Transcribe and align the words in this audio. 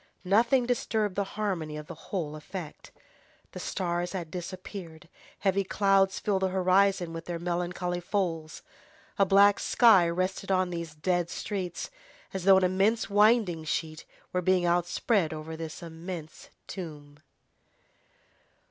Nothing 0.25 0.65
disturbed 0.65 1.13
the 1.13 1.23
harmony 1.37 1.77
of 1.77 1.85
the 1.85 1.93
whole 2.09 2.35
effect. 2.35 2.89
The 3.51 3.59
stars 3.59 4.13
had 4.13 4.31
disappeared, 4.31 5.07
heavy 5.41 5.63
clouds 5.63 6.17
filled 6.17 6.41
the 6.41 6.47
horizon 6.47 7.13
with 7.13 7.25
their 7.25 7.37
melancholy 7.37 7.99
folds. 7.99 8.63
A 9.19 9.27
black 9.27 9.59
sky 9.59 10.09
rested 10.09 10.51
on 10.51 10.71
these 10.71 10.95
dead 10.95 11.29
streets, 11.29 11.91
as 12.33 12.45
though 12.45 12.57
an 12.57 12.63
immense 12.63 13.11
winding 13.11 13.63
sheet 13.63 14.05
were 14.33 14.41
being 14.41 14.65
outspread 14.65 15.33
over 15.33 15.55
this 15.55 15.83
immense 15.83 16.49
tomb. 16.65 17.19